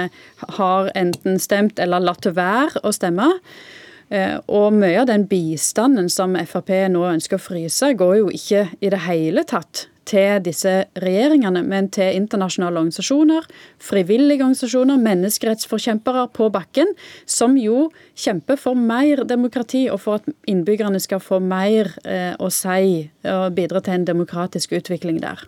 har 0.55 0.91
enten 0.95 1.35
stemt 1.43 1.83
eller 1.83 2.07
latt 2.07 2.31
være 2.31 2.79
å 2.87 2.95
stemme. 2.95 3.27
Eh, 4.11 4.35
og 4.51 4.75
mye 4.75 4.99
av 4.99 5.07
den 5.07 5.23
bistanden 5.29 6.09
som 6.11 6.35
Frp 6.35 6.73
nå 6.91 7.05
ønsker 7.13 7.39
å 7.39 7.45
fryse, 7.45 7.93
går 7.95 8.17
jo 8.19 8.27
ikke 8.35 8.65
i 8.83 8.91
det 8.91 9.05
hele 9.05 9.45
tatt 9.47 9.85
til 10.11 10.41
disse 10.43 10.71
regjeringene, 10.99 11.61
men 11.63 11.87
til 11.93 12.17
internasjonale 12.17 12.81
organisasjoner, 12.81 13.45
frivillige 13.79 14.43
organisasjoner, 14.43 14.99
menneskerettsforkjempere 15.05 16.25
på 16.35 16.49
bakken, 16.51 16.91
som 17.29 17.55
jo 17.59 17.85
kjemper 18.19 18.59
for 18.59 18.75
mer 18.75 19.23
demokrati 19.29 19.85
og 19.93 20.01
for 20.03 20.19
at 20.19 20.27
innbyggerne 20.51 20.99
skal 20.99 21.23
få 21.23 21.39
mer 21.39 21.93
eh, 22.03 22.33
å 22.35 22.51
si 22.51 23.07
og 23.31 23.55
bidra 23.55 23.79
til 23.85 24.01
en 24.01 24.11
demokratisk 24.11 24.75
utvikling 24.81 25.21
der. 25.23 25.45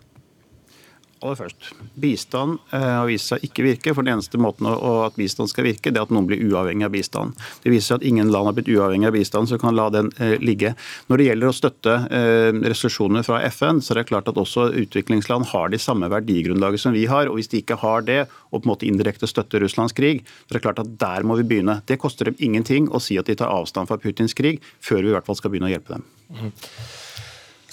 Aller 1.24 1.38
først, 1.38 1.70
Bistand 1.96 2.58
eh, 2.76 2.82
har 2.82 3.06
vist 3.08 3.30
seg 3.30 3.44
ikke 3.46 3.64
virke. 3.64 3.94
for 3.96 4.04
Den 4.04 4.18
eneste 4.18 4.36
måten 4.36 4.66
at 4.68 5.14
bistand 5.16 5.48
skal 5.48 5.64
virke, 5.64 5.88
det 5.88 5.96
er 5.96 6.04
at 6.04 6.12
noen 6.12 6.26
blir 6.28 6.42
uavhengig 6.50 6.84
av 6.84 6.92
bistand. 6.92 7.38
Det 7.62 7.72
viser 7.72 7.94
seg 7.94 8.02
at 8.02 8.08
ingen 8.10 8.32
land 8.32 8.50
har 8.50 8.56
blitt 8.58 8.68
uavhengig 8.68 9.08
av 9.08 9.16
bistand, 9.16 9.48
så 9.48 9.56
kan 9.60 9.72
la 9.76 9.86
den 9.94 10.10
eh, 10.20 10.36
ligge. 10.44 10.74
Når 11.08 11.20
det 11.20 11.28
gjelder 11.30 11.48
å 11.48 11.56
støtte 11.56 11.94
eh, 12.12 12.60
resolusjoner 12.68 13.24
fra 13.24 13.40
FN, 13.48 13.80
så 13.80 13.94
er 13.94 14.02
det 14.02 14.08
klart 14.10 14.28
at 14.28 14.40
også 14.40 14.66
utviklingsland 14.84 15.48
har 15.54 15.72
de 15.72 15.80
samme 15.80 16.10
verdigrunnlaget 16.12 16.84
som 16.84 16.92
vi 16.92 17.06
har. 17.08 17.30
og 17.30 17.40
Hvis 17.40 17.48
de 17.54 17.62
ikke 17.64 17.80
har 17.80 18.04
det, 18.04 18.26
og 18.52 18.60
på 18.60 18.68
en 18.68 18.74
måte 18.74 18.88
indirekte 18.90 19.30
støtter 19.30 19.64
Russlands 19.64 19.96
krig, 19.96 20.26
så 20.44 20.52
er 20.52 20.58
det 20.58 20.64
klart 20.66 20.82
at 20.84 20.92
der 21.00 21.24
må 21.24 21.38
vi 21.40 21.48
begynne. 21.54 21.80
Det 21.88 21.96
koster 22.02 22.28
dem 22.28 22.36
ingenting 22.36 22.92
å 22.92 23.00
si 23.00 23.16
at 23.16 23.32
de 23.32 23.38
tar 23.40 23.48
avstand 23.54 23.88
fra 23.88 23.96
Putins 24.02 24.36
krig, 24.36 24.60
før 24.84 25.00
vi 25.00 25.14
i 25.14 25.16
hvert 25.16 25.24
fall 25.24 25.40
skal 25.40 25.54
begynne 25.54 25.72
å 25.72 25.74
hjelpe 25.74 25.96
dem. 25.96 26.06
Mm. 26.34 26.52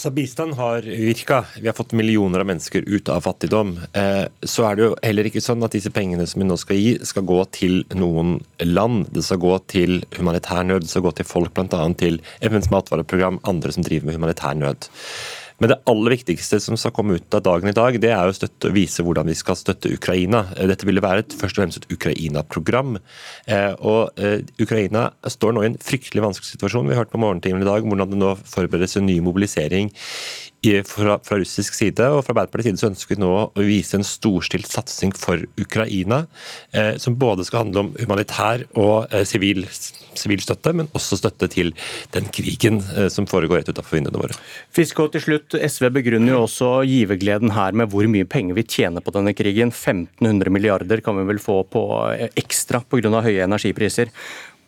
Så 0.01 0.09
bistand 0.09 0.53
har 0.53 0.81
virka. 0.81 1.45
Vi 1.59 1.67
har 1.67 1.73
fått 1.73 1.91
millioner 1.91 2.39
av 2.39 2.45
mennesker 2.45 2.81
ut 2.81 3.09
av 3.09 3.21
fattigdom. 3.21 3.75
Eh, 3.93 4.23
så 4.41 4.63
er 4.65 4.75
det 4.75 4.83
jo 4.87 4.95
heller 5.03 5.27
ikke 5.29 5.43
sånn 5.45 5.61
at 5.61 5.75
disse 5.75 5.91
pengene 5.93 6.25
som 6.25 6.41
vi 6.41 6.47
nå 6.49 6.57
skal 6.57 6.79
gi, 6.79 6.95
skal 7.05 7.27
gå 7.29 7.37
til 7.53 7.83
noen 7.93 8.39
land. 8.65 9.11
Det 9.13 9.21
skal 9.27 9.37
gå 9.43 9.51
til 9.69 9.99
humanitær 10.17 10.65
nød, 10.65 10.87
det 10.87 10.89
skal 10.89 11.05
gå 11.05 11.11
til 11.19 11.29
folk, 11.29 11.53
bl.a. 11.53 11.83
til 12.01 12.17
FNs 12.41 12.71
matvareprogram, 12.73 13.37
andre 13.45 13.75
som 13.77 13.85
driver 13.85 14.09
med 14.09 14.17
humanitær 14.17 14.57
nød. 14.57 14.89
Men 15.61 15.69
det 15.69 15.77
aller 15.89 16.15
viktigste 16.15 16.57
som 16.63 16.77
skal 16.79 16.93
komme 16.95 17.19
ut 17.19 17.35
av 17.37 17.43
dagen 17.45 17.69
i 17.69 17.75
dag, 17.77 17.97
det 18.01 18.09
er 18.15 18.29
å 18.29 18.33
støtte, 18.33 18.71
vise 18.73 19.05
hvordan 19.05 19.29
vi 19.29 19.37
skal 19.37 19.59
støtte 19.59 19.91
Ukraina. 19.93 20.47
Dette 20.57 20.87
ville 20.89 21.03
være 21.03 21.21
et, 21.21 21.35
først 21.37 21.59
og 21.59 21.61
fremst 21.61 21.83
et 21.83 21.93
Ukraina-program. 21.93 22.97
Eh, 23.45 23.69
og 23.77 24.17
eh, 24.17 24.41
Ukraina 24.63 25.11
står 25.29 25.53
nå 25.53 25.65
i 25.65 25.69
en 25.69 25.77
fryktelig 25.77 26.25
vanskelig 26.25 26.55
situasjon. 26.55 26.89
Vi 26.89 26.97
har 26.97 27.05
hørt 27.05 27.13
på 27.13 27.21
morgentimen 27.21 27.61
i 27.61 27.69
dag 27.69 27.85
hvordan 27.85 28.09
det 28.09 28.21
nå 28.23 28.33
forberedes 28.41 28.97
en 28.97 29.05
ny 29.05 29.19
mobilisering 29.21 29.93
fra, 30.61 31.15
fra, 31.25 31.39
russisk 31.41 31.73
side 31.73 32.05
og 32.13 32.19
fra 32.21 32.35
Arbeiderpartiets 32.35 32.67
side 32.69 32.81
så 32.83 32.89
ønsker 32.91 33.15
vi 33.15 33.21
nå 33.23 33.29
å 33.33 33.63
vise 33.65 33.97
en 33.97 34.05
storstilt 34.05 34.69
satsing 34.69 35.09
for 35.17 35.41
Ukraina, 35.57 36.27
eh, 36.71 36.97
som 37.01 37.15
både 37.17 37.45
skal 37.47 37.63
handle 37.63 37.81
om 37.81 37.89
humanitær 37.97 38.67
og 38.77 39.09
eh, 39.09 39.25
sivil, 39.25 39.63
sivil, 40.13 40.43
støtte, 40.45 40.73
men 40.77 40.91
også 40.93 41.17
støtte 41.17 41.49
til 41.49 41.73
den 42.13 42.29
krigen 42.29 42.77
eh, 42.93 43.09
som 43.09 43.25
foregår 43.25 43.63
rett 43.63 43.71
utenfor 43.73 43.97
vinduene 43.97 44.21
våre. 44.21 44.37
Fiskå 44.69 45.07
til 45.15 45.25
slutt, 45.25 45.57
SV 45.57 45.89
begrunner 45.97 46.35
jo 46.35 46.43
også 46.45 46.69
givergleden 46.85 47.55
her 47.57 47.73
med 47.73 47.89
hvor 47.89 48.05
mye 48.11 48.29
penger 48.29 48.59
vi 48.59 48.67
tjener 48.69 49.01
på 49.01 49.15
denne 49.17 49.33
krigen. 49.33 49.73
1500 49.73 50.53
milliarder 50.53 51.01
kan 51.01 51.17
vi 51.17 51.25
vel 51.31 51.41
få 51.41 51.63
på 51.65 51.87
eh, 52.13 52.29
ekstra 52.37 52.83
pga. 52.85 53.09
høye 53.25 53.49
energipriser. 53.49 54.13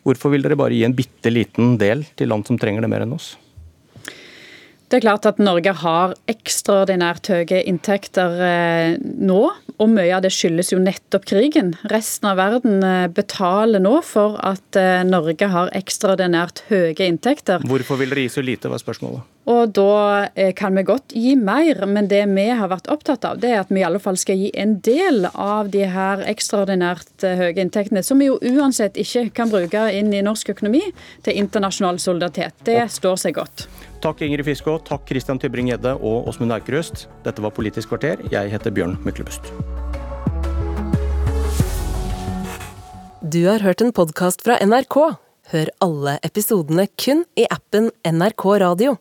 Hvorfor 0.04 0.34
vil 0.34 0.42
dere 0.42 0.58
bare 0.58 0.74
gi 0.74 0.82
en 0.84 0.98
bitte 0.98 1.30
liten 1.30 1.78
del 1.78 2.02
til 2.18 2.34
land 2.34 2.50
som 2.50 2.58
trenger 2.58 2.82
det 2.82 2.90
mer 2.90 3.06
enn 3.06 3.14
oss? 3.14 3.36
Det 4.92 4.98
er 4.98 5.04
klart 5.06 5.26
at 5.26 5.38
Norge 5.40 5.72
har 5.80 6.12
ekstraordinært 6.28 7.30
høye 7.32 7.62
inntekter 7.64 8.34
eh, 8.44 8.96
nå, 9.00 9.40
og 9.74 9.88
mye 9.90 10.12
av 10.12 10.22
det 10.22 10.30
skyldes 10.34 10.74
jo 10.74 10.78
nettopp 10.82 11.24
krigen. 11.30 11.72
Resten 11.90 12.28
av 12.28 12.36
verden 12.38 12.84
eh, 12.84 13.06
betaler 13.08 13.80
nå 13.80 13.96
for 14.04 14.36
at 14.44 14.76
eh, 14.78 15.00
Norge 15.08 15.48
har 15.50 15.72
ekstraordinært 15.74 16.66
høye 16.68 17.08
inntekter. 17.08 17.64
Hvorfor 17.64 17.98
vil 18.02 18.12
dere 18.12 18.26
gi 18.26 18.34
så 18.36 18.44
lite, 18.44 18.68
var 18.68 18.82
spørsmålet. 18.82 19.24
Og 19.50 19.72
da 19.76 20.28
kan 20.56 20.72
vi 20.72 20.86
godt 20.88 21.12
gi 21.12 21.34
mer, 21.36 21.82
men 21.84 22.06
det 22.08 22.22
vi 22.30 22.46
har 22.56 22.70
vært 22.70 22.86
opptatt 22.92 23.26
av, 23.28 23.40
det 23.42 23.50
er 23.52 23.58
at 23.60 23.72
vi 23.72 23.82
i 23.82 23.84
alle 23.84 24.00
fall 24.00 24.16
skal 24.16 24.40
gi 24.40 24.48
en 24.56 24.78
del 24.84 25.26
av 25.28 25.68
de 25.72 25.82
her 25.92 26.22
ekstraordinært 26.30 27.26
høye 27.26 27.58
inntektene, 27.60 28.00
som 28.04 28.22
vi 28.22 28.30
jo 28.30 28.38
uansett 28.40 28.96
ikke 29.00 29.26
kan 29.36 29.52
bruke 29.52 29.84
inn 29.92 30.14
i 30.16 30.24
norsk 30.24 30.54
økonomi, 30.54 30.86
til 31.26 31.42
internasjonal 31.44 32.00
solidaritet. 32.00 32.56
Det 32.64 32.86
står 32.94 33.20
seg 33.26 33.36
godt. 33.42 33.66
Takk 34.04 34.20
Ingrid 34.20 34.44
Fiskå, 34.44 34.74
takk 34.84 35.06
Christian 35.08 35.38
Tybring-Gjedde 35.40 35.94
og 35.96 36.26
Åsmund 36.28 36.52
Aukrust. 36.52 37.06
Dette 37.24 37.40
var 37.40 37.54
Politisk 37.56 37.88
kvarter. 37.88 38.20
Jeg 38.28 38.50
heter 38.52 38.74
Bjørn 38.74 38.98
Myklebust. 39.00 39.48
Du 43.24 43.40
har 43.48 43.64
hørt 43.64 43.80
en 43.80 43.94
podkast 43.96 44.44
fra 44.44 44.58
NRK. 44.60 44.98
Hør 45.54 45.72
alle 45.86 46.18
episodene 46.20 46.84
kun 47.00 47.24
i 47.40 47.48
appen 47.48 47.88
NRK 48.04 48.44
Radio. 48.60 48.98